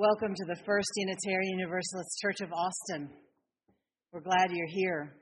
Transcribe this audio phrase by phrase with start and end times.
[0.00, 3.10] Welcome to the First Unitarian Universalist Church of Austin.
[4.12, 5.16] We're glad you're here.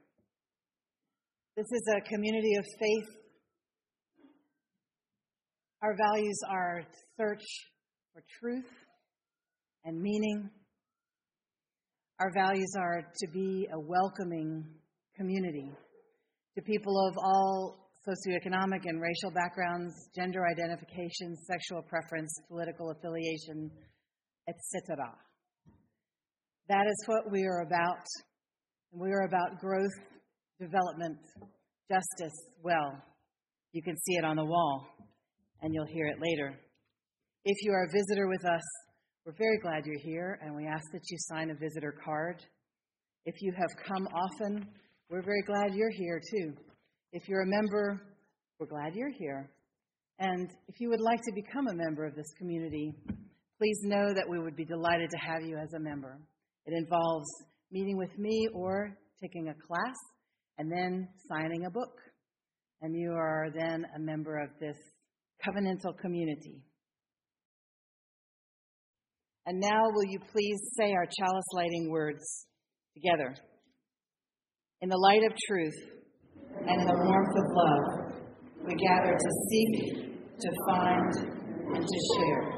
[1.57, 3.17] This is a community of faith.
[5.83, 6.83] Our values are
[7.17, 7.43] search
[8.13, 8.69] for truth
[9.87, 10.51] and meaning.
[12.21, 14.63] Our values are to be a welcoming
[15.17, 15.71] community
[16.55, 23.71] to people of all socioeconomic and racial backgrounds, gender identification, sexual preference, political affiliation,
[24.49, 25.13] etc.
[26.69, 28.05] That is what we are about.
[28.93, 29.97] We are about growth,
[30.61, 31.19] development,
[31.91, 32.37] justice.
[32.63, 33.03] Well,
[33.73, 34.87] you can see it on the wall,
[35.63, 36.59] and you'll hear it later.
[37.45, 38.63] If you are a visitor with us,
[39.25, 42.43] we're very glad you're here, and we ask that you sign a visitor card.
[43.25, 44.67] If you have come often,
[45.11, 46.53] we're very glad you're here too.
[47.13, 48.01] If you're a member,
[48.59, 49.51] we're glad you're here.
[50.19, 52.95] And if you would like to become a member of this community,
[53.59, 56.19] please know that we would be delighted to have you as a member.
[56.67, 57.27] It involves
[57.71, 59.97] meeting with me or taking a class
[60.59, 61.93] and then signing a book.
[62.83, 64.77] And you are then a member of this
[65.47, 66.63] covenantal community.
[69.47, 72.47] And now, will you please say our chalice lighting words
[72.95, 73.35] together?
[74.83, 75.97] In the light of truth,
[76.67, 78.17] and in the warmth of love,
[78.67, 81.13] we gather to seek, to find,
[81.77, 82.56] and to share.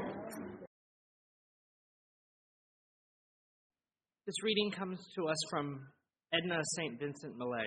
[4.29, 5.79] This reading comes to us from
[6.31, 6.99] Edna St.
[6.99, 7.65] Vincent Millay.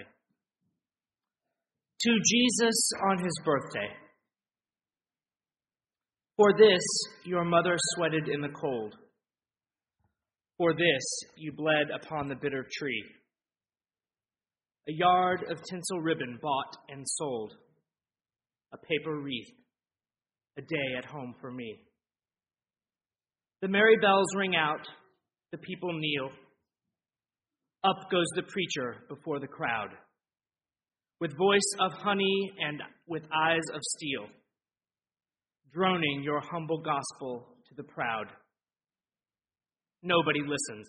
[2.03, 3.89] To Jesus on his birthday.
[6.37, 6.85] For this
[7.25, 8.95] your mother sweated in the cold.
[10.57, 11.03] For this
[11.37, 13.05] you bled upon the bitter tree
[14.89, 17.55] a yard of tinsel ribbon bought and sold,
[18.73, 19.51] a paper wreath,
[20.57, 21.75] a day at home for me.
[23.63, 24.87] The merry bells ring out,
[25.51, 26.31] the people kneel.
[27.85, 29.89] Up goes the preacher before the crowd,
[31.21, 34.27] with voice of honey and with eyes of steel,
[35.73, 38.27] droning your humble gospel to the proud.
[40.05, 40.89] Nobody listens.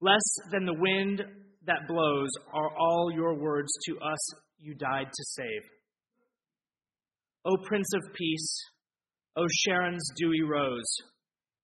[0.00, 1.22] Less than the wind
[1.66, 5.62] that blows are all your words to us you died to save.
[7.44, 8.64] O Prince of Peace,
[9.36, 10.90] O Sharon's dewy rose,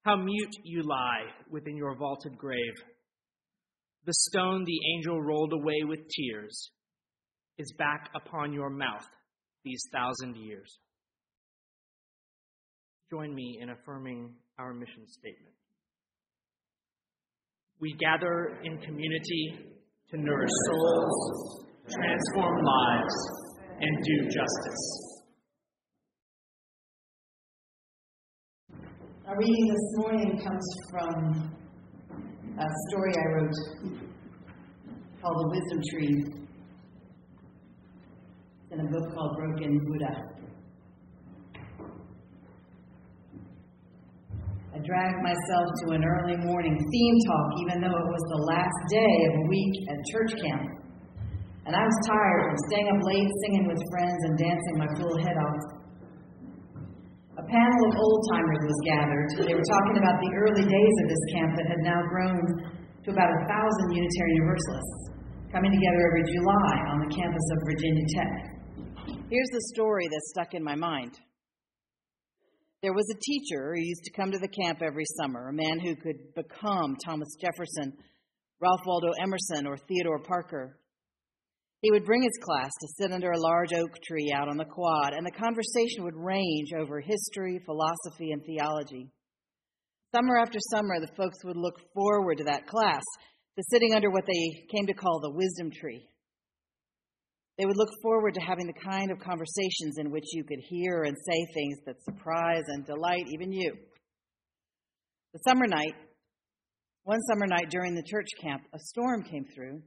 [0.04, 2.74] how mute you lie within your vaulted grave.
[4.06, 6.70] The stone the angel rolled away with tears
[7.56, 9.06] is back upon your mouth
[9.64, 10.78] these thousand years.
[13.10, 15.54] Join me in affirming our mission statement.
[17.80, 19.58] We gather in community
[20.10, 23.14] to nourish souls, transform lives,
[23.80, 25.14] and do justice.
[29.26, 31.56] Our reading this morning comes from
[32.58, 33.56] a story I wrote
[35.20, 36.24] called The Wisdom Tree.
[38.70, 40.14] In a book called Broken Buddha.
[44.72, 48.78] I dragged myself to an early morning theme talk, even though it was the last
[48.90, 50.62] day of a week at church camp.
[51.66, 55.16] And I was tired from staying up late, singing with friends, and dancing my full
[55.18, 55.73] head off.
[57.44, 59.28] A panel of old timers was gathered.
[59.44, 62.40] They were talking about the early days of this camp that had now grown
[63.04, 65.12] to about a thousand Unitarian Universalists,
[65.52, 68.32] coming together every July on the campus of Virginia Tech.
[69.28, 71.20] Here's the story that stuck in my mind.
[72.80, 75.80] There was a teacher who used to come to the camp every summer, a man
[75.80, 77.92] who could become Thomas Jefferson,
[78.60, 80.78] Ralph Waldo Emerson, or Theodore Parker.
[81.84, 84.64] He would bring his class to sit under a large oak tree out on the
[84.64, 89.12] quad, and the conversation would range over history, philosophy, and theology.
[90.16, 93.02] Summer after summer, the folks would look forward to that class,
[93.58, 96.08] to sitting under what they came to call the wisdom tree.
[97.58, 101.02] They would look forward to having the kind of conversations in which you could hear
[101.02, 103.74] and say things that surprise and delight even you.
[105.34, 105.96] The summer night,
[107.02, 109.82] one summer night during the church camp, a storm came through.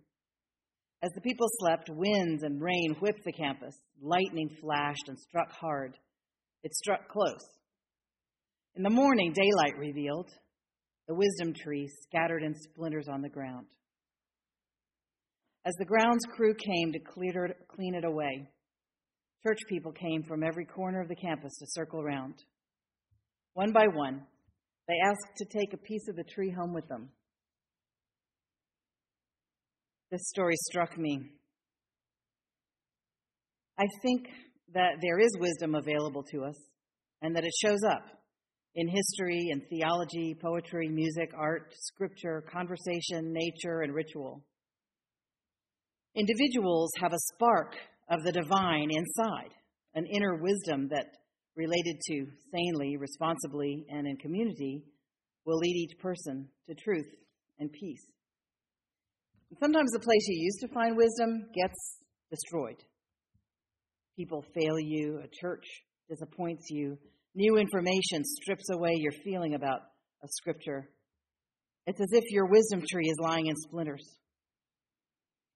[1.03, 3.75] As the people slept, winds and rain whipped the campus.
[4.01, 5.95] Lightning flashed and struck hard.
[6.63, 7.45] It struck close.
[8.75, 10.29] In the morning, daylight revealed
[11.07, 13.67] the wisdom tree scattered in splinters on the ground.
[15.65, 18.49] As the grounds crew came to clear, clean it away,
[19.45, 22.35] church people came from every corner of the campus to circle around.
[23.53, 24.23] One by one,
[24.87, 27.09] they asked to take a piece of the tree home with them.
[30.09, 31.19] This story struck me.
[33.77, 34.27] I think
[34.73, 36.55] that there is wisdom available to us
[37.21, 38.05] and that it shows up
[38.75, 44.45] in history and theology, poetry, music, art, scripture, conversation, nature, and ritual.
[46.15, 47.75] Individuals have a spark
[48.09, 49.51] of the divine inside,
[49.93, 51.07] an inner wisdom that,
[51.55, 54.83] related to sanely, responsibly, and in community,
[55.45, 57.07] will lead each person to truth
[57.59, 58.05] and peace.
[59.55, 61.97] Sometimes the place you used to find wisdom gets
[62.29, 62.83] destroyed.
[64.17, 65.63] People fail you, a church
[66.09, 66.97] disappoints you,
[67.33, 69.79] new information strips away your feeling about
[70.23, 70.89] a scripture.
[71.85, 74.17] It's as if your wisdom tree is lying in splinters.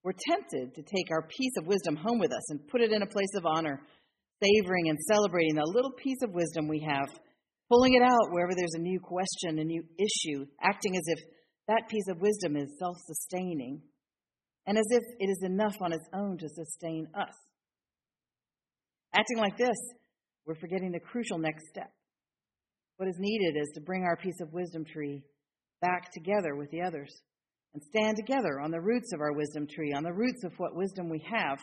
[0.04, 3.02] We're tempted to take our piece of wisdom home with us and put it in
[3.02, 3.82] a place of honor,
[4.42, 7.10] savoring and celebrating the little piece of wisdom we have,
[7.70, 11.20] pulling it out wherever there's a new question, a new issue, acting as if
[11.72, 13.82] that piece of wisdom is self sustaining
[14.68, 17.34] and as if it is enough on its own to sustain us.
[19.14, 19.78] Acting like this,
[20.46, 21.92] we're forgetting the crucial next step.
[22.98, 25.24] What is needed is to bring our piece of wisdom tree
[25.82, 27.10] back together with the others
[27.74, 30.76] and stand together on the roots of our wisdom tree, on the roots of what
[30.76, 31.58] wisdom we have.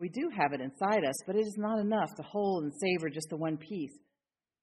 [0.00, 3.10] We do have it inside us, but it is not enough to hold and savor
[3.10, 3.96] just the one piece.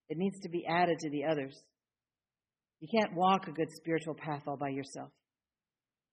[0.10, 1.56] It needs to be added to the others.
[2.80, 5.10] You can't walk a good spiritual path all by yourself.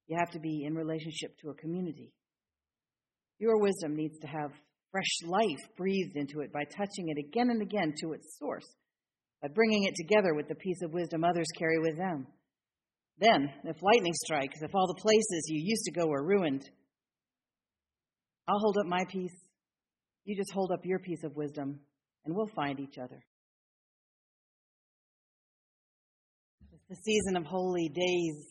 [0.07, 2.13] You have to be in relationship to a community.
[3.39, 4.51] Your wisdom needs to have
[4.91, 8.67] fresh life breathed into it by touching it again and again to its source,
[9.43, 12.27] by bringing it together with the piece of wisdom others carry with them.
[13.19, 16.63] Then, if lightning strikes, if all the places you used to go are ruined,
[18.49, 19.35] I'll hold up my piece.
[20.25, 21.81] You just hold up your piece of wisdom,
[22.25, 23.25] and we'll find each other.
[26.95, 28.47] The season of holy days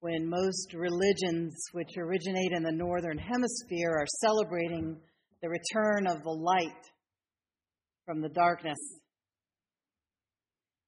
[0.00, 5.00] when most religions, which originate in the northern hemisphere, are celebrating
[5.40, 6.84] the return of the light
[8.04, 8.76] from the darkness.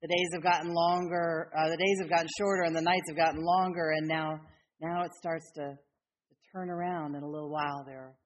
[0.03, 3.17] The days have gotten longer, uh, the days have gotten shorter, and the nights have
[3.17, 4.39] gotten longer, and now,
[4.83, 7.85] now it starts to, to turn around in a little while.
[7.87, 8.17] There are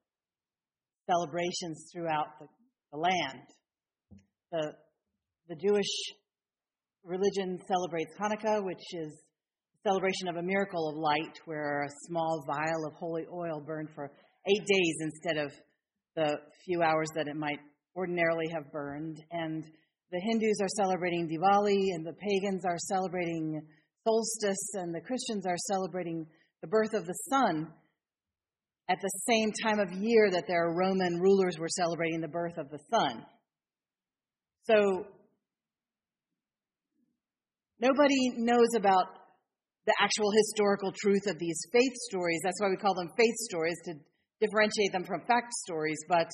[1.09, 2.47] celebrations throughout the,
[2.91, 3.39] the land.
[4.51, 4.73] The,
[5.47, 5.87] the Jewish
[7.03, 9.11] religion celebrates Hanukkah, which is
[9.83, 14.11] celebration of a miracle of light where a small vial of holy oil burned for
[14.47, 15.51] eight days instead of
[16.15, 17.59] the few hours that it might
[17.95, 19.17] ordinarily have burned.
[19.31, 19.63] And
[20.11, 23.61] the Hindus are celebrating Diwali, and the pagans are celebrating
[24.03, 26.27] solstice, and the Christians are celebrating
[26.61, 27.67] the birth of the son
[28.89, 32.69] at the same time of year that their Roman rulers were celebrating the birth of
[32.69, 33.25] the sun.
[34.63, 35.05] So,
[37.81, 39.05] nobody knows about
[39.85, 42.39] the actual historical truth of these faith stories.
[42.43, 43.93] That's why we call them faith stories to
[44.39, 45.97] differentiate them from fact stories.
[46.07, 46.29] But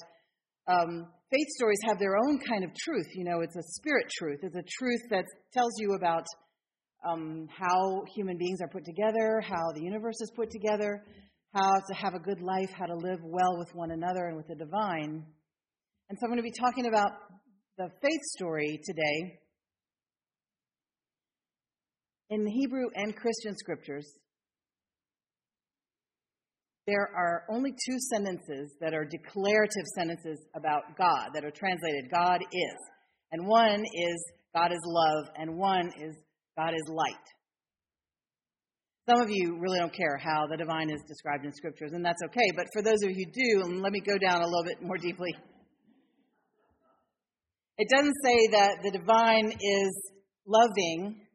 [0.68, 3.08] um, faith stories have their own kind of truth.
[3.16, 4.40] You know, it's a spirit truth.
[4.44, 6.26] It's a truth that tells you about
[7.08, 11.06] um, how human beings are put together, how the universe is put together,
[11.54, 14.48] how to have a good life, how to live well with one another and with
[14.48, 15.24] the divine.
[16.10, 17.12] And so I'm going to be talking about
[17.78, 19.40] the faith story today
[22.30, 24.06] in the Hebrew and Christian scriptures,
[26.86, 32.40] there are only two sentences that are declarative sentences about God that are translated God
[32.42, 32.78] is.
[33.32, 36.16] And one is God is love, and one is
[36.58, 37.14] God is light.
[39.10, 42.22] Some of you really don't care how the divine is described in scriptures, and that's
[42.26, 42.52] okay.
[42.56, 44.98] But for those of you who do, let me go down a little bit more
[44.98, 45.34] deeply.
[47.78, 50.12] It doesn't say that the divine is
[50.48, 51.27] loving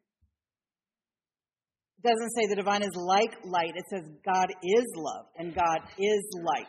[2.02, 3.74] doesn't say the divine is like light.
[3.76, 6.66] It says God is love and God is light.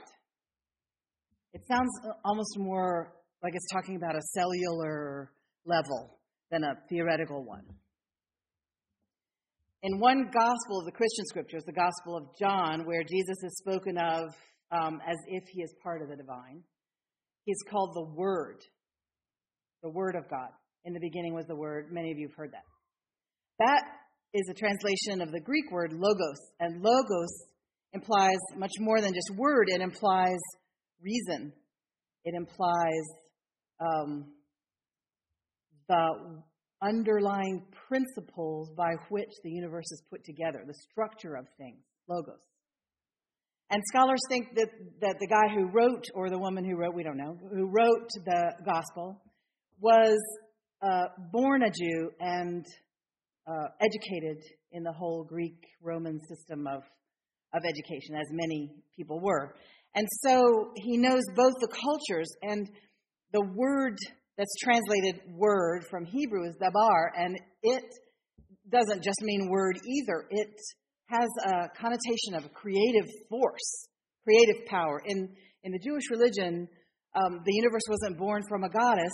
[1.53, 1.89] It sounds
[2.25, 3.13] almost more
[3.43, 5.31] like it's talking about a cellular
[5.65, 6.19] level
[6.51, 7.63] than a theoretical one.
[9.83, 13.97] In one gospel of the Christian scriptures, the Gospel of John, where Jesus is spoken
[13.97, 14.33] of
[14.71, 16.63] um, as if he is part of the divine,
[17.43, 18.61] he's called the Word,
[19.81, 20.49] the Word of God.
[20.85, 21.91] In the beginning was the Word.
[21.91, 22.63] Many of you have heard that.
[23.59, 23.83] That
[24.33, 26.39] is a translation of the Greek word logos.
[26.59, 27.45] And logos
[27.93, 30.39] implies much more than just word, it implies
[31.01, 31.53] reason,
[32.25, 33.03] it implies
[33.79, 34.33] um,
[35.87, 36.41] the
[36.81, 42.39] underlying principles by which the universe is put together, the structure of things, logos.
[43.69, 44.67] And scholars think that,
[45.01, 48.09] that the guy who wrote, or the woman who wrote, we don't know, who wrote
[48.25, 49.21] the gospel,
[49.79, 50.19] was
[50.81, 52.65] uh, born a Jew and
[53.47, 56.81] uh, educated in the whole Greek Roman system of,
[57.53, 59.55] of education, as many people were.
[59.95, 62.67] And so he knows both the cultures and
[63.31, 63.97] the word
[64.37, 67.83] that's translated word from Hebrew is dabar, and it
[68.71, 70.25] doesn't just mean word either.
[70.31, 70.55] It
[71.07, 73.87] has a connotation of a creative force,
[74.23, 75.01] creative power.
[75.05, 75.29] In,
[75.63, 76.67] in the Jewish religion,
[77.15, 79.13] um, the universe wasn't born from a goddess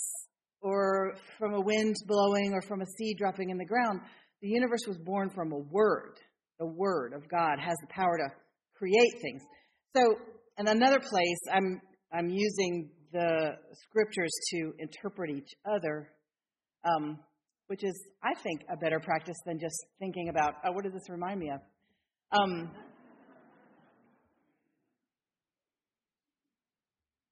[0.61, 3.99] or from a wind blowing or from a seed dropping in the ground.
[4.41, 6.17] The universe was born from a word.
[6.59, 8.29] The word of God has the power to
[8.75, 9.41] create things.
[9.95, 10.01] So,
[10.57, 11.81] in another place, I'm
[12.11, 16.09] I'm using the scriptures to interpret each other,
[16.83, 17.19] um,
[17.67, 21.09] which is, I think, a better practice than just thinking about, oh, what does this
[21.09, 21.59] remind me of?
[22.31, 22.71] Um,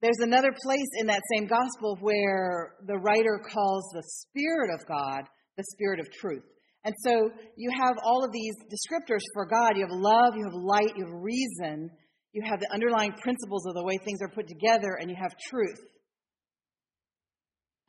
[0.01, 5.23] there's another place in that same gospel where the writer calls the Spirit of God
[5.57, 6.43] the Spirit of truth.
[6.87, 9.75] And so you have all of these descriptors for God.
[9.75, 11.91] You have love, you have light, you have reason,
[12.31, 15.35] you have the underlying principles of the way things are put together, and you have
[15.49, 15.81] truth.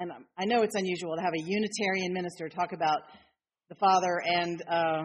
[0.00, 3.02] And I know it's unusual to have a Unitarian minister talk about
[3.68, 5.04] the Father and uh,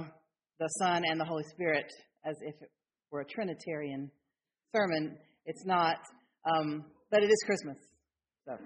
[0.59, 1.85] the Son and the Holy Spirit
[2.25, 2.71] as if it
[3.11, 4.09] were a Trinitarian
[4.75, 5.19] sermon.
[5.45, 5.97] It's not,
[6.51, 7.77] um, but it is Christmas.
[8.47, 8.57] So.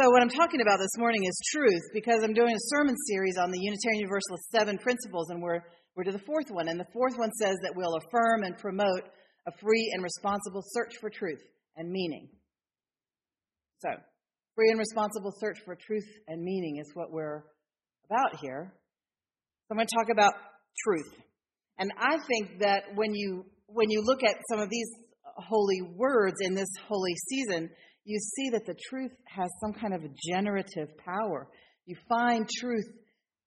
[0.00, 3.36] So, what I'm talking about this morning is truth because I'm doing a sermon series
[3.36, 5.60] on the Unitarian Universalist seven principles, and we're,
[5.94, 6.68] we're to the fourth one.
[6.68, 9.04] And the fourth one says that we'll affirm and promote
[9.46, 11.42] a free and responsible search for truth
[11.76, 12.30] and meaning.
[13.80, 13.90] So,
[14.54, 17.44] free and responsible search for truth and meaning is what we're
[18.08, 18.72] about here.
[18.72, 20.32] So I'm going to talk about
[20.86, 21.12] truth.
[21.76, 24.88] And I think that when you when you look at some of these
[25.36, 27.68] holy words in this holy season,
[28.04, 31.48] you see that the truth has some kind of generative power.
[31.86, 32.86] You find truth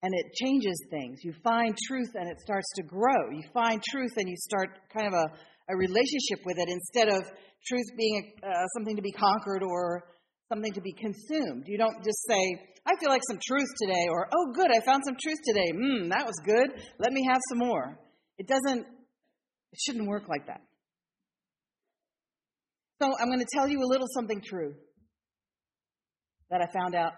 [0.02, 1.20] and it changes things.
[1.24, 3.32] You find truth and it starts to grow.
[3.32, 7.24] You find truth and you start kind of a, a relationship with it instead of
[7.66, 10.06] truth being uh, something to be conquered or
[10.48, 11.64] something to be consumed.
[11.66, 12.40] You don't just say,
[12.86, 15.72] I feel like some truth today, or, oh, good, I found some truth today.
[15.74, 16.70] Mmm, that was good.
[17.00, 17.98] Let me have some more.
[18.38, 20.62] It doesn't, it shouldn't work like that.
[23.02, 24.74] So I'm going to tell you a little something true
[26.50, 27.14] that I found out.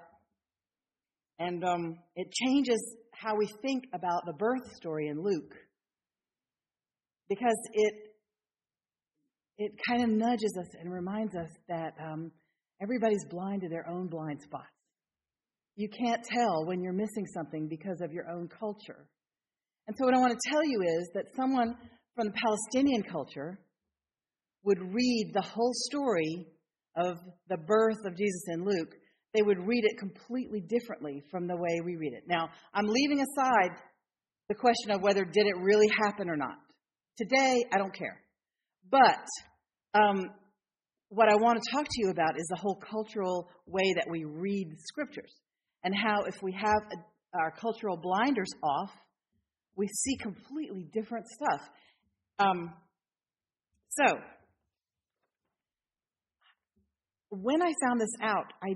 [1.40, 5.54] And um, it changes how we think about the birth story in Luke.
[7.30, 7.94] Because it,
[9.58, 12.32] it kind of nudges us and reminds us that um,
[12.82, 14.66] everybody's blind to their own blind spots.
[15.76, 19.08] You can't tell when you're missing something because of your own culture.
[19.88, 21.76] And so, what I want to tell you is that someone
[22.16, 23.60] from the Palestinian culture
[24.68, 26.46] would read the whole story
[26.98, 28.94] of the birth of Jesus in Luke,
[29.34, 32.24] they would read it completely differently from the way we read it.
[32.28, 33.72] Now, I'm leaving aside
[34.50, 36.58] the question of whether did it really happen or not.
[37.18, 38.22] Today, I don't care.
[38.92, 39.26] But
[39.94, 40.32] um,
[41.08, 44.26] what I want to talk to you about is the whole cultural way that we
[44.26, 45.34] read scriptures
[45.86, 48.92] and how if we have a, our cultural blinders off,
[49.78, 51.62] we see completely different stuff.
[52.40, 52.74] Um,
[53.90, 54.18] so,
[57.30, 58.76] when I found this out, I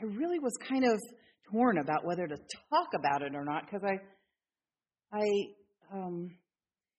[0.00, 0.98] I really was kind of
[1.50, 3.98] torn about whether to talk about it or not because I
[5.16, 5.26] I
[5.92, 6.30] um,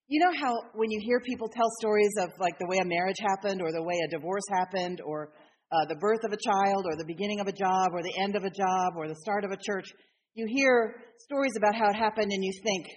[0.08, 3.20] you know how when you hear people tell stories of like the way a marriage
[3.22, 5.34] happened or the way a divorce happened or
[5.72, 8.36] uh, the birth of a child or the beginning of a job or the end
[8.36, 9.86] of a job or the start of a church,
[10.34, 12.88] you hear stories about how it happened and you think,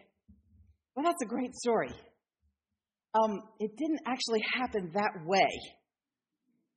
[0.96, 1.92] well, that's a great story.
[3.14, 5.48] Um, it didn't actually happen that way.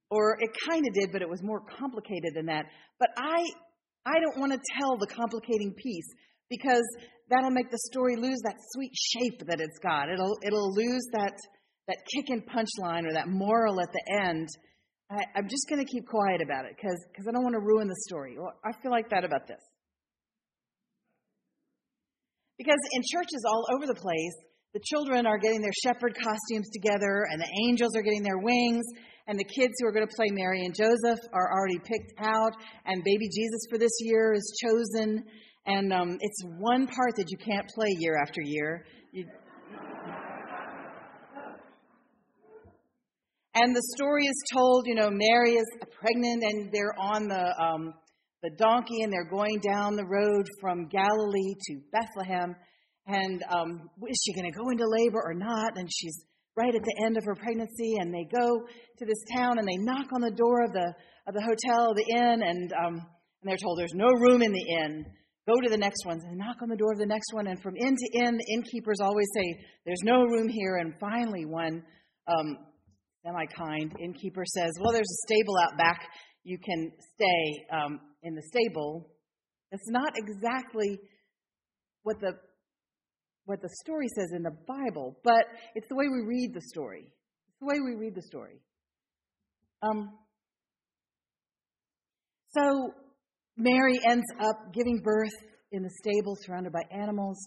[0.09, 2.65] Or it kind of did, but it was more complicated than that.
[2.99, 3.45] But I,
[4.05, 6.07] I don't want to tell the complicating piece
[6.49, 6.85] because
[7.29, 10.09] that'll make the story lose that sweet shape that it's got.
[10.09, 11.33] It'll, it'll lose that,
[11.87, 14.47] that kick and punchline or that moral at the end.
[15.09, 17.61] I, I'm just going to keep quiet about it because because I don't want to
[17.61, 18.37] ruin the story.
[18.37, 19.61] Well, I feel like that about this.
[22.57, 24.35] Because in churches all over the place,
[24.73, 28.85] the children are getting their shepherd costumes together, and the angels are getting their wings,
[29.27, 32.53] and the kids who are going to play Mary and Joseph are already picked out,
[32.85, 35.23] and baby Jesus for this year is chosen.
[35.67, 38.85] And um, it's one part that you can't play year after year.
[39.11, 39.25] You...
[43.55, 45.65] and the story is told, you know, Mary is
[45.99, 47.93] pregnant, and they're on the um,
[48.43, 52.55] the donkey, and they're going down the road from Galilee to Bethlehem.
[53.07, 55.77] And um, is she going to go into labor or not?
[55.77, 58.65] And she's right at the end of her pregnancy, and they go
[58.99, 60.93] to this town and they knock on the door of the
[61.27, 63.01] of the hotel, the inn, and um,
[63.45, 65.05] and they're told there's no room in the inn.
[65.47, 67.45] go to the next one and knock on the door of the next one.
[67.45, 70.77] And from end to end, the innkeepers always say, There's no room here.
[70.77, 71.83] And finally, one
[72.27, 72.57] um,
[73.23, 76.07] semi kind innkeeper says, Well, there's a stable out back.
[76.43, 79.11] You can stay um, in the stable.
[79.71, 80.99] It's not exactly
[82.01, 82.33] what the
[83.45, 87.11] what the story says in the Bible, but it's the way we read the story.
[87.47, 88.59] It's the way we read the story.
[89.81, 90.09] Um,
[92.49, 92.91] so
[93.57, 95.33] Mary ends up giving birth
[95.71, 97.37] in the stable, surrounded by animals,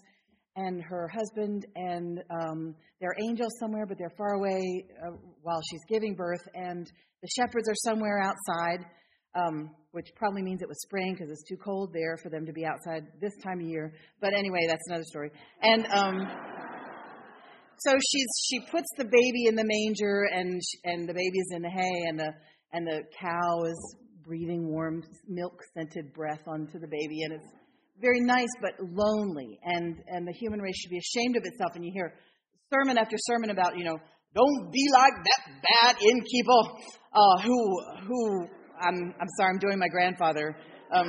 [0.55, 5.61] and her husband and um, there are angels somewhere, but they're far away uh, while
[5.69, 6.85] she's giving birth, and
[7.21, 8.85] the shepherds are somewhere outside.
[9.35, 12.53] Um, which probably means it was spring because it's too cold there for them to
[12.53, 13.93] be outside this time of year.
[14.21, 15.31] But anyway, that's another story.
[15.61, 16.27] And um,
[17.79, 21.69] so she's she puts the baby in the manger, and and the baby's in the
[21.69, 22.33] hay, and the
[22.73, 27.47] and the cow is breathing warm milk scented breath onto the baby, and it's
[28.01, 29.59] very nice but lonely.
[29.63, 31.71] And and the human race should be ashamed of itself.
[31.75, 32.13] And you hear
[32.71, 33.97] sermon after sermon about you know
[34.35, 35.41] don't be like that
[35.81, 36.61] bad innkeeper
[37.13, 38.47] uh, who who
[38.81, 40.55] I'm, I'm sorry, I'm doing my grandfather.
[40.93, 41.07] Um,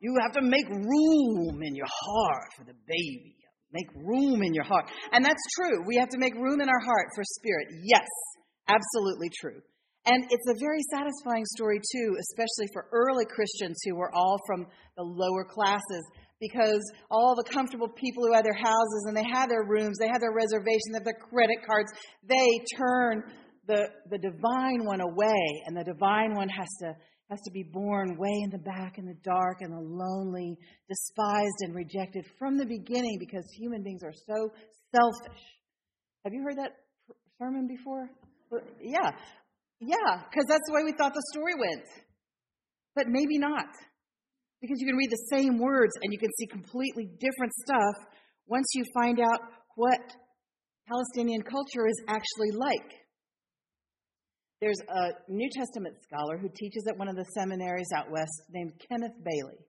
[0.00, 3.36] you have to make room in your heart for the baby.
[3.72, 4.86] Make room in your heart.
[5.12, 5.84] And that's true.
[5.86, 7.66] We have to make room in our heart for spirit.
[7.82, 8.06] Yes,
[8.68, 9.60] absolutely true.
[10.06, 14.66] And it's a very satisfying story, too, especially for early Christians who were all from
[14.96, 16.04] the lower classes
[16.40, 20.08] because all the comfortable people who had their houses and they had their rooms, they
[20.08, 21.90] had their reservations, they had their credit cards,
[22.22, 23.22] they turn
[23.66, 26.94] the, the divine one away, and the divine one has to
[27.30, 31.60] has to be born way in the back in the dark and the lonely, despised
[31.60, 34.50] and rejected from the beginning because human beings are so
[34.94, 35.42] selfish.
[36.24, 36.72] Have you heard that
[37.38, 38.10] sermon before?
[38.80, 39.10] Yeah.
[39.80, 41.86] Yeah, because that's the way we thought the story went.
[42.94, 43.66] But maybe not.
[44.64, 48.08] Because you can read the same words and you can see completely different stuff
[48.46, 49.40] once you find out
[49.76, 50.00] what
[50.88, 52.90] Palestinian culture is actually like.
[54.62, 58.72] There's a New Testament scholar who teaches at one of the seminaries out west named
[58.88, 59.60] Kenneth Bailey.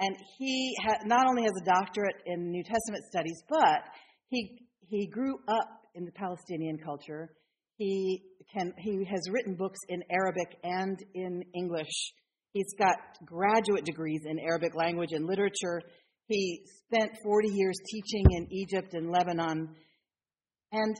[0.00, 3.88] And he ha- not only has a doctorate in New Testament studies, but
[4.28, 7.30] he, he grew up in the Palestinian culture.
[7.78, 8.20] He,
[8.54, 12.12] can, he has written books in Arabic and in English
[12.52, 15.80] He's got graduate degrees in Arabic language and literature.
[16.26, 19.74] He spent 40 years teaching in Egypt and Lebanon.
[20.72, 20.96] And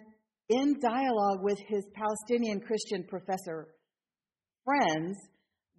[0.49, 3.69] in dialogue with his Palestinian Christian professor
[4.65, 5.17] friends,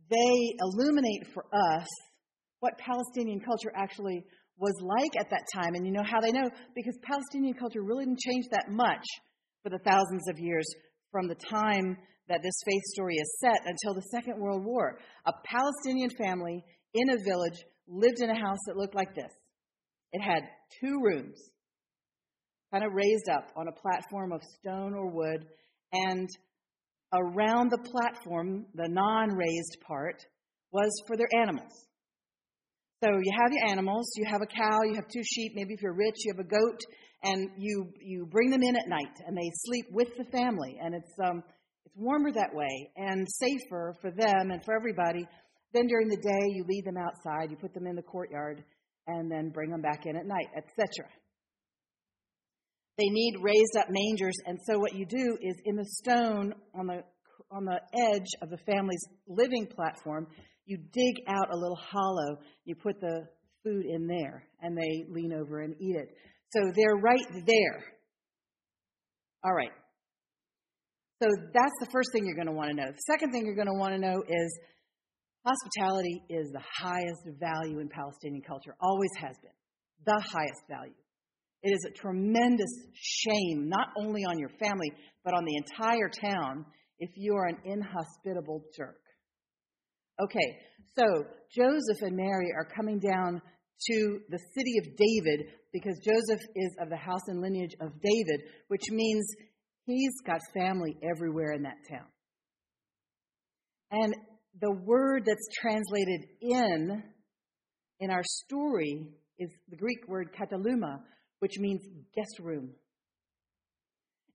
[0.09, 1.87] they illuminate for us
[2.59, 4.23] what Palestinian culture actually
[4.57, 5.73] was like at that time.
[5.75, 6.49] And you know how they know?
[6.75, 9.03] Because Palestinian culture really didn't change that much
[9.63, 10.65] for the thousands of years
[11.11, 14.99] from the time that this faith story is set until the Second World War.
[15.25, 19.31] A Palestinian family in a village lived in a house that looked like this.
[20.13, 20.43] It had
[20.79, 21.37] two rooms,
[22.71, 25.45] kind of raised up on a platform of stone or wood,
[25.93, 26.29] and
[27.13, 30.25] around the platform, the non raised part,
[30.71, 31.71] was for their animals.
[33.03, 35.81] So you have your animals, you have a cow, you have two sheep, maybe if
[35.81, 36.79] you're rich, you have a goat,
[37.23, 40.95] and you you bring them in at night and they sleep with the family and
[40.95, 41.43] it's um
[41.91, 45.25] it's warmer that way and safer for them and for everybody.
[45.73, 48.63] Then during the day, you lead them outside, you put them in the courtyard,
[49.07, 50.87] and then bring them back in at night, etc.
[52.97, 56.87] They need raised up mangers, and so what you do is in the stone on
[56.87, 57.03] the
[57.51, 57.79] on the
[58.13, 60.27] edge of the family's living platform,
[60.65, 62.37] you dig out a little hollow.
[62.63, 63.27] You put the
[63.63, 66.09] food in there, and they lean over and eat it.
[66.53, 67.83] So they're right there.
[69.43, 69.71] All right.
[71.21, 72.89] So that's the first thing you're going to want to know.
[72.89, 74.59] The second thing you're going to want to know is
[75.45, 79.53] hospitality is the highest value in Palestinian culture, always has been,
[80.05, 80.97] the highest value.
[81.61, 84.91] It is a tremendous shame, not only on your family,
[85.23, 86.65] but on the entire town,
[86.97, 89.01] if you are an inhospitable jerk.
[90.19, 90.57] Okay,
[90.97, 91.05] so
[91.55, 93.41] Joseph and Mary are coming down
[93.91, 98.41] to the city of David because Joseph is of the house and lineage of David,
[98.67, 99.23] which means
[99.91, 102.07] He's got family everywhere in that town.
[103.91, 104.13] And
[104.59, 107.03] the word that's translated in
[107.99, 110.99] in our story is the Greek word kataluma,
[111.39, 111.81] which means
[112.15, 112.71] guest room.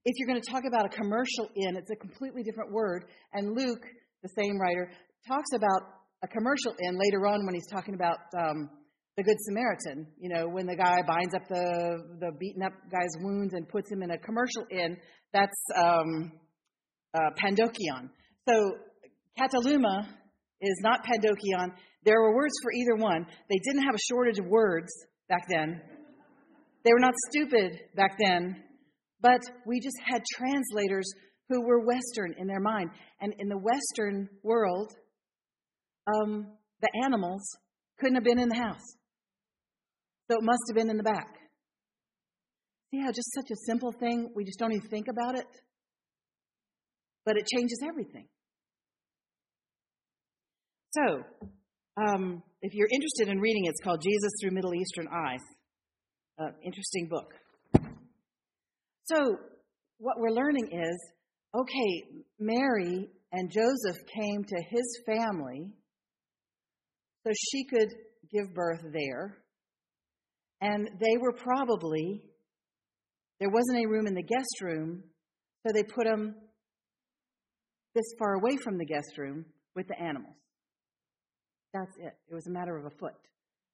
[0.05, 3.05] If you're going to talk about a commercial inn, it's a completely different word.
[3.33, 3.83] And Luke,
[4.23, 4.89] the same writer,
[5.27, 5.81] talks about
[6.23, 8.69] a commercial inn later on when he's talking about um,
[9.17, 10.07] the Good Samaritan.
[10.19, 13.91] You know, when the guy binds up the the beaten up guy's wounds and puts
[13.91, 14.95] him in a commercial inn,
[15.33, 16.31] that's um,
[17.15, 18.09] uh, pandokion.
[18.47, 18.75] So
[19.39, 20.05] Kataluma
[20.61, 21.71] is not Pandokion.
[22.03, 23.25] There were words for either one.
[23.49, 24.89] They didn't have a shortage of words
[25.27, 25.81] back then.
[26.85, 28.63] They were not stupid back then,
[29.19, 31.11] but we just had translators
[31.49, 32.91] who were Western in their mind.
[33.19, 34.93] And in the Western world,
[36.07, 36.47] um,
[36.81, 37.41] the animals
[37.99, 38.95] couldn't have been in the house.
[40.29, 41.35] So it must have been in the back.
[42.91, 45.47] See how just such a simple thing, we just don't even think about it?
[47.25, 48.27] But it changes everything.
[50.91, 51.23] So,
[51.97, 55.41] um, if you're interested in reading, it's called Jesus Through Middle Eastern Eyes.
[56.39, 57.33] Uh, interesting book.
[59.03, 59.37] So,
[59.99, 61.11] what we're learning is
[61.55, 65.71] okay, Mary and Joseph came to his family
[67.25, 67.89] so she could
[68.31, 69.37] give birth there.
[70.61, 72.23] And they were probably,
[73.39, 75.03] there wasn't a room in the guest room,
[75.65, 76.35] so they put them
[77.93, 80.35] this far away from the guest room with the animals.
[81.73, 82.13] That's it.
[82.29, 83.13] It was a matter of a foot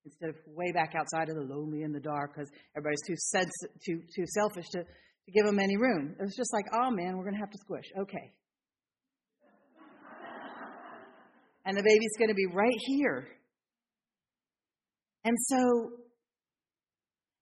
[0.06, 3.52] instead of way back outside of the lonely in the dark because everybody's too, sens-
[3.86, 6.16] too, too selfish to, to give them any room.
[6.20, 7.86] It was just like, oh man, we're going to have to squish.
[7.98, 8.34] Okay.
[11.66, 13.28] and the baby's going to be right here.
[15.24, 15.92] And so,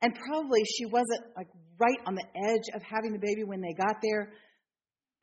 [0.02, 1.48] and probably she wasn't like
[1.80, 4.34] right on the edge of having the baby when they got there.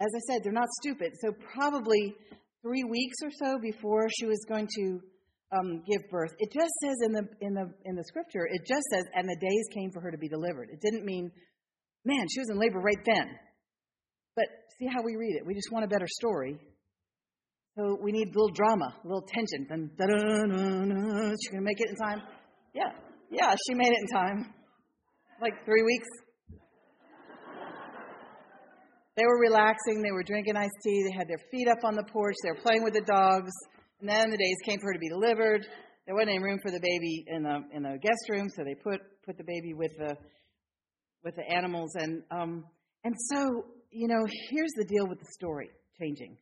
[0.00, 1.12] As I said, they're not stupid.
[1.20, 2.14] So probably
[2.62, 5.00] three weeks or so before she was going to
[5.56, 6.30] um, give birth.
[6.38, 9.36] It just says in the in the in the scripture, it just says, and the
[9.40, 10.68] days came for her to be delivered.
[10.70, 11.30] It didn't mean,
[12.04, 13.26] man, she was in labor right then.
[14.36, 14.46] But
[14.78, 15.46] see how we read it.
[15.46, 16.58] We just want a better story.
[17.76, 19.66] So we need a little drama, a little tension.
[19.68, 19.90] Then,
[21.40, 22.22] she's gonna make it in time.
[22.74, 22.90] Yeah,
[23.30, 24.54] yeah, she made it in time.
[25.40, 26.08] Like three weeks.
[29.16, 30.02] They were relaxing.
[30.02, 31.04] They were drinking iced tea.
[31.04, 32.34] They had their feet up on the porch.
[32.42, 33.52] They were playing with the dogs.
[34.00, 35.66] And then the days came for her to be delivered.
[36.06, 38.74] There wasn't any room for the baby in the in the guest room, so they
[38.74, 40.16] put put the baby with the
[41.24, 41.92] with the animals.
[41.96, 42.64] And um,
[43.04, 45.70] and so you know, here's the deal with the story
[46.00, 46.36] changing.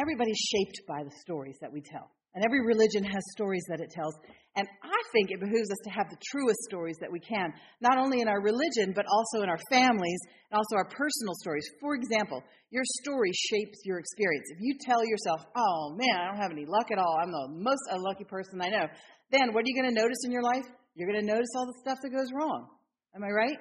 [0.00, 2.10] Everybody's shaped by the stories that we tell.
[2.38, 4.14] And every religion has stories that it tells.
[4.54, 7.98] And I think it behooves us to have the truest stories that we can, not
[7.98, 11.66] only in our religion, but also in our families and also our personal stories.
[11.80, 14.46] For example, your story shapes your experience.
[14.54, 17.58] If you tell yourself, oh man, I don't have any luck at all, I'm the
[17.58, 18.86] most unlucky person I know,
[19.34, 20.70] then what are you going to notice in your life?
[20.94, 22.68] You're going to notice all the stuff that goes wrong.
[23.16, 23.58] Am I right?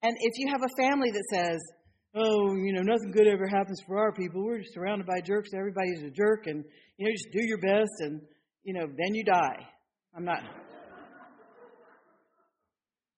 [0.00, 1.60] And if you have a family that says,
[2.14, 4.44] oh, you know, nothing good ever happens for our people.
[4.44, 5.50] We're surrounded by jerks.
[5.56, 6.64] Everybody's a jerk, and
[6.96, 8.20] you know, just do your best, and
[8.64, 9.66] you know, then you die.
[10.14, 10.42] I'm not.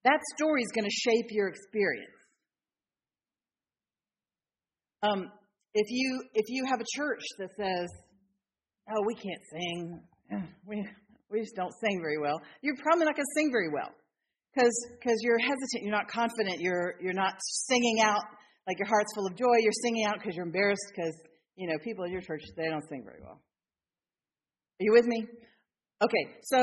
[0.05, 2.11] That story is going to shape your experience.
[5.01, 5.31] Um,
[5.73, 7.89] if you if you have a church that says,
[8.89, 10.01] "Oh, we can't sing,"
[10.65, 10.87] we
[11.29, 12.39] we just don't sing very well.
[12.61, 13.91] You're probably not going to sing very well
[14.53, 17.35] because because you're hesitant, you're not confident, you're you're not
[17.67, 18.23] singing out
[18.67, 21.15] like your heart's full of joy, you're singing out because you're embarrassed because,
[21.55, 23.39] you know, people in your church, they don't sing very well.
[24.79, 25.25] Are you with me?
[26.01, 26.57] Okay, so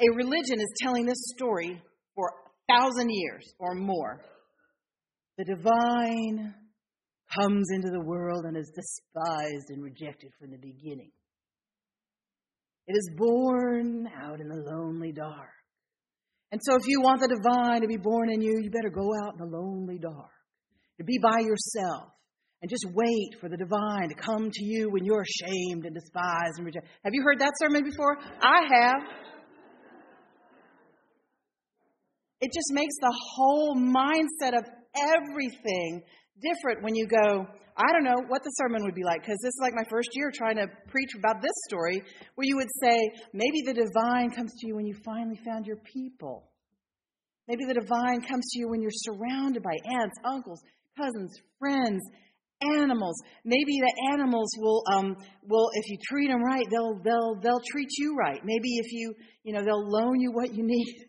[0.00, 1.80] a religion is telling this story
[2.14, 4.22] for a thousand years or more.
[5.38, 6.54] The divine
[7.38, 11.10] comes into the world and is despised and rejected from the beginning.
[12.86, 15.50] It is born out in the lonely dark.
[16.50, 19.08] And so, if you want the divine to be born in you, you better go
[19.24, 20.30] out in the lonely dark
[20.98, 22.10] to be by yourself
[22.62, 26.58] and just wait for the divine to come to you when you're ashamed and despised
[26.58, 26.90] and rejected.
[27.04, 28.16] Have you heard that sermon before?
[28.40, 29.02] I have.
[32.40, 34.64] It just makes the whole mindset of
[34.96, 36.02] everything
[36.40, 39.54] different when you go, I don't know what the sermon would be like, because this
[39.54, 42.02] is like my first year trying to preach about this story,
[42.34, 42.96] where you would say,
[43.32, 46.50] maybe the divine comes to you when you finally found your people.
[47.48, 50.60] Maybe the divine comes to you when you're surrounded by aunts, uncles,
[50.96, 52.02] cousins, friends,
[52.78, 53.16] animals.
[53.44, 57.88] Maybe the animals will um, will if you treat them right, they'll they'll they'll treat
[57.98, 58.40] you right.
[58.44, 61.06] Maybe if you you know they'll loan you what you need.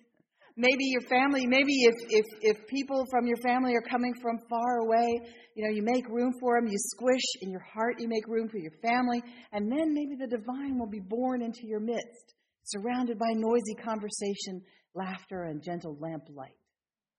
[0.56, 1.48] Maybe your family.
[1.48, 5.19] Maybe if if if people from your family are coming from far away,
[5.56, 6.69] you know you make room for them.
[6.69, 7.96] You squish in your heart.
[8.00, 11.65] You make room for your family, and then maybe the divine will be born into
[11.65, 14.62] your midst, surrounded by noisy conversation,
[14.93, 16.56] laughter, and gentle lamplight.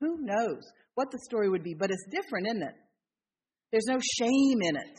[0.00, 0.62] Who knows
[0.94, 1.74] what the story would be?
[1.74, 2.74] But it's different, isn't it?
[3.72, 4.98] There's no shame in it.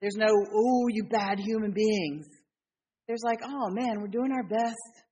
[0.00, 2.26] There's no, oh, you bad human beings.
[3.06, 5.04] There's like, oh man, we're doing our best.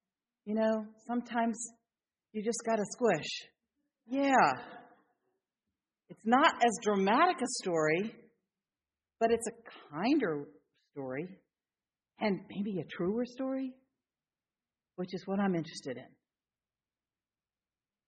[0.44, 1.56] You know, sometimes
[2.32, 3.26] you just got to squish.
[4.06, 4.52] Yeah.
[6.10, 8.14] It's not as dramatic a story,
[9.20, 10.44] but it's a kinder
[10.92, 11.28] story
[12.20, 13.72] and maybe a truer story,
[14.96, 16.04] which is what I'm interested in.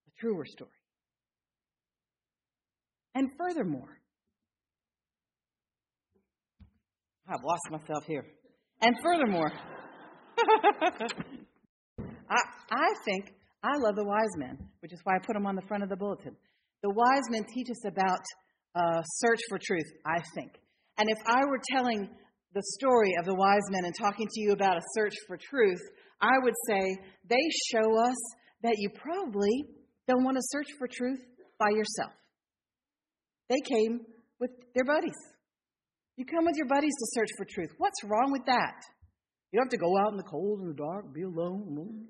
[0.07, 0.69] A truer story.
[3.17, 3.97] And furthermore,
[7.27, 8.23] I've lost myself here.
[8.79, 9.51] And furthermore,
[12.29, 12.37] I,
[12.71, 15.63] I think I love the wise men, which is why I put them on the
[15.63, 16.35] front of the bulletin.
[16.83, 18.21] The wise men teach us about
[18.75, 20.51] uh, search for truth, I think.
[20.99, 22.07] And if I were telling
[22.53, 25.81] the story of the wise men and talking to you about a search for truth,
[26.21, 28.15] I would say they show us
[28.61, 29.65] that you probably
[30.07, 31.19] don't want to search for truth
[31.57, 32.13] by yourself.
[33.49, 34.01] They came
[34.39, 35.17] with their buddies.
[36.17, 37.69] You come with your buddies to search for truth.
[37.77, 38.75] What's wrong with that?
[39.51, 42.07] You don't have to go out in the cold and the dark, be alone.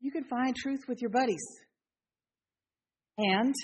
[0.00, 1.44] You can find truth with your buddies.
[3.18, 3.54] And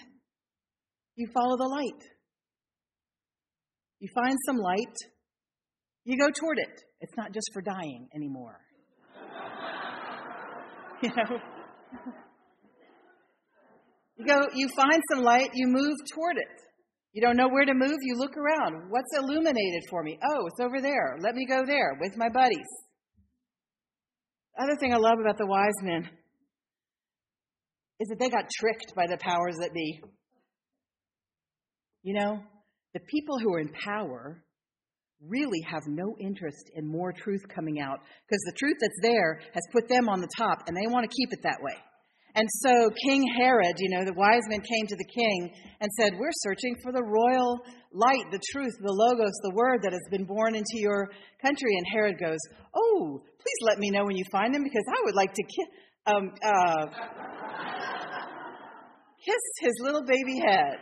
[1.15, 2.03] you follow the light.
[4.01, 4.95] You find some light,
[6.05, 6.83] you go toward it.
[7.01, 8.61] It's not just for dying anymore.
[11.03, 11.39] you know?
[14.17, 16.63] You go, you find some light, you move toward it.
[17.13, 18.91] You don't know where to move, you look around.
[18.91, 20.19] What's illuminated for me?
[20.23, 21.17] Oh, it's over there.
[21.21, 22.67] Let me go there with my buddies.
[24.57, 26.09] The Other thing I love about the wise men
[28.01, 30.01] is that they got tricked by the powers that be.
[32.03, 32.41] You know,
[32.95, 34.43] the people who are in power
[35.27, 39.63] really have no interest in more truth coming out because the truth that's there has
[39.73, 41.75] put them on the top and they want to keep it that way.
[42.37, 46.13] And so King Herod, you know, the wise men came to the king and said,
[46.19, 47.59] We're searching for the royal
[47.93, 51.09] light, the truth, the logos, the word that has been born into your
[51.41, 51.75] country.
[51.79, 52.39] And Herod goes,
[52.75, 55.67] Oh, please let me know when you find him because I would like to ki-
[56.07, 56.87] um, uh,
[59.25, 60.77] kiss his little baby head.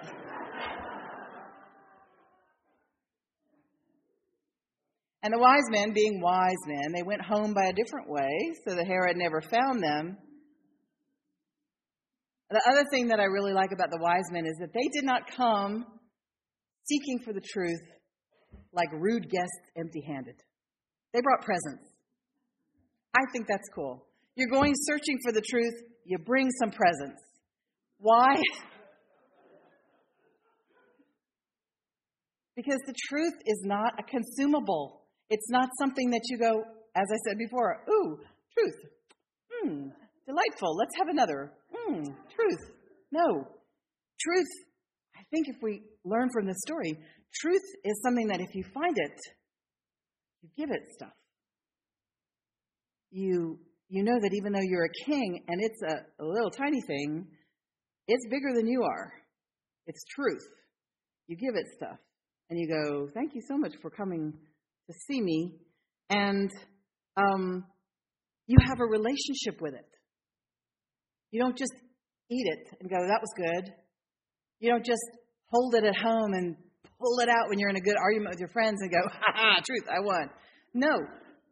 [5.23, 8.29] And the wise men, being wise men, they went home by a different way
[8.69, 10.19] so that Herod never found them.
[12.51, 15.05] The other thing that I really like about the wise men is that they did
[15.05, 15.85] not come
[16.85, 17.81] seeking for the truth
[18.73, 20.37] like rude guests empty handed.
[21.13, 21.85] They brought presents.
[23.17, 24.05] I think that's cool.
[24.37, 27.23] You're going searching for the truth, you bring some presents.
[27.99, 28.35] Why?
[32.57, 35.03] because the truth is not a consumable.
[35.31, 36.63] It's not something that you go,
[36.97, 38.19] as I said before, ooh,
[38.53, 38.75] truth.
[39.51, 39.89] Hmm,
[40.27, 40.77] delightful.
[40.77, 41.53] Let's have another.
[41.73, 42.03] Hmm,
[42.35, 42.71] truth.
[43.13, 43.47] No.
[44.21, 44.49] Truth,
[45.17, 46.99] I think if we learn from this story,
[47.35, 49.19] truth is something that if you find it,
[50.43, 51.13] you give it stuff.
[53.11, 53.59] You
[53.89, 57.27] you know that even though you're a king and it's a, a little tiny thing,
[58.09, 59.13] it's bigger than you are.
[59.87, 60.43] It's truth.
[61.27, 61.99] You give it stuff.
[62.51, 65.53] And you go, Thank you so much for coming to see me.
[66.11, 66.51] And
[67.17, 67.65] um,
[68.47, 69.94] you have a relationship with it.
[71.35, 71.73] You don't just
[72.31, 73.75] eat it and go, That was good.
[74.61, 75.03] You don't just
[75.51, 76.55] hold it at home and
[77.01, 79.33] pull it out when you're in a good argument with your friends and go, Ha
[79.35, 80.31] ha, truth, I won.
[80.75, 80.93] No,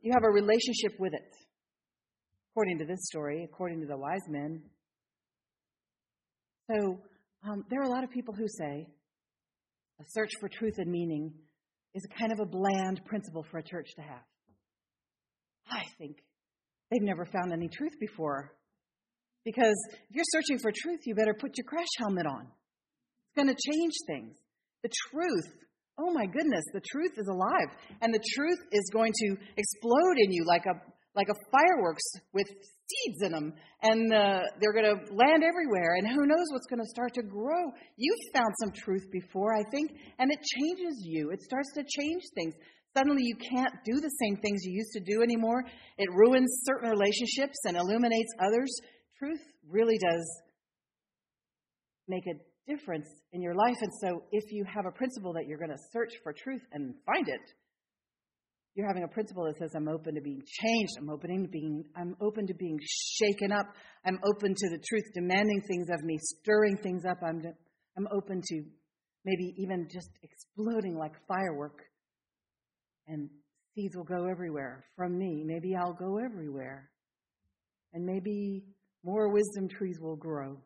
[0.01, 1.35] you have a relationship with it.
[2.53, 4.62] According to this story, according to the wise men,
[6.71, 7.01] so
[7.51, 8.87] um, there are a lot of people who say
[10.01, 11.33] a search for truth and meaning
[11.92, 14.23] is a kind of a bland principle for a church to have.
[15.68, 16.18] I think
[16.88, 18.53] they've never found any truth before.
[19.44, 19.76] Because
[20.09, 22.46] if you're searching for truth, you better put your crash helmet on.
[22.46, 24.37] It's going to change things.
[24.83, 25.50] The truth,
[25.98, 27.76] oh my goodness, the truth is alive.
[28.00, 30.81] And the truth is going to explode in you like a
[31.14, 33.52] like a fireworks with seeds in them,
[33.83, 35.96] and uh, they're going to land everywhere.
[35.96, 37.70] And who knows what's going to start to grow?
[37.96, 41.31] You've found some truth before, I think, and it changes you.
[41.31, 42.55] It starts to change things.
[42.96, 45.64] Suddenly, you can't do the same things you used to do anymore.
[45.96, 48.72] It ruins certain relationships and illuminates others.
[49.22, 50.42] Truth really does
[52.08, 53.76] make a difference in your life.
[53.80, 56.92] And so, if you have a principle that you're going to search for truth and
[57.06, 57.40] find it,
[58.74, 60.94] you're having a principle that says, I'm open to being changed.
[60.98, 63.66] I'm open to being, I'm open to being shaken up.
[64.04, 67.18] I'm open to the truth demanding things of me, stirring things up.
[67.24, 67.42] I'm,
[67.96, 68.62] I'm open to
[69.24, 71.78] maybe even just exploding like firework.
[73.06, 73.28] And
[73.76, 75.44] seeds will go everywhere from me.
[75.46, 76.90] Maybe I'll go everywhere.
[77.92, 78.64] And maybe
[79.05, 80.61] more wisdom trees will grow.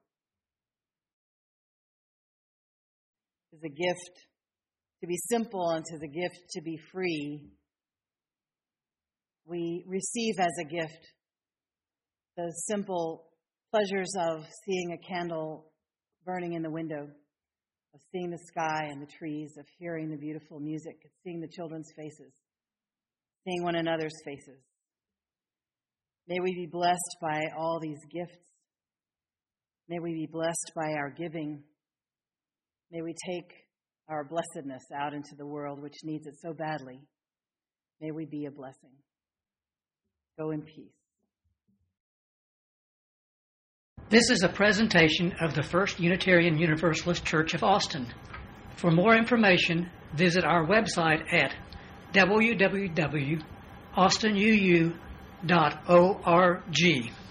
[3.53, 4.17] It's a gift
[5.01, 7.51] to be simple and it's a gift to be free
[9.47, 11.07] we receive as a gift
[12.37, 13.27] the simple
[13.71, 15.73] pleasures of seeing a candle
[16.25, 17.07] burning in the window,
[17.95, 21.49] of seeing the sky and the trees, of hearing the beautiful music, of seeing the
[21.49, 22.33] children's faces,
[23.45, 24.61] seeing one another's faces.
[26.29, 28.39] May we be blessed by all these gifts.
[29.89, 31.63] May we be blessed by our giving.
[32.91, 33.53] May we take
[34.09, 37.01] our blessedness out into the world, which needs it so badly.
[38.01, 38.91] May we be a blessing.
[40.39, 40.93] Go in peace.
[44.09, 48.07] This is a presentation of the First Unitarian Universalist Church of Austin.
[48.77, 51.55] For more information, visit our website at
[55.45, 57.26] www.austinuu.org.